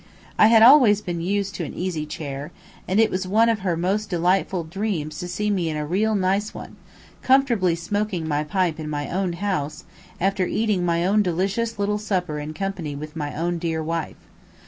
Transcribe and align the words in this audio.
I 0.39 0.47
had 0.47 0.63
always 0.63 0.99
been 0.99 1.21
used 1.21 1.53
to 1.53 1.63
an 1.63 1.75
easy 1.75 2.07
chair, 2.07 2.51
and 2.87 2.99
it 2.99 3.11
was 3.11 3.27
one 3.27 3.49
of 3.49 3.59
her 3.59 3.77
most 3.77 4.09
delightful 4.09 4.63
dreams 4.63 5.19
to 5.19 5.27
see 5.27 5.51
me 5.51 5.69
in 5.69 5.77
a 5.77 5.85
real 5.85 6.15
nice 6.15 6.55
one, 6.55 6.75
comfortably 7.21 7.75
smoking 7.75 8.27
my 8.27 8.43
pipe 8.43 8.79
in 8.79 8.89
my 8.89 9.11
own 9.11 9.33
house, 9.33 9.83
after 10.19 10.47
eating 10.47 10.83
my 10.83 11.05
own 11.05 11.21
delicious 11.21 11.77
little 11.77 11.99
supper 11.99 12.39
in 12.39 12.55
company 12.55 12.95
with 12.95 13.15
my 13.15 13.35
own 13.35 13.59
dear 13.59 13.83
wife. 13.83 14.17